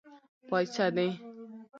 [0.49, 1.07] پايڅۀ دې.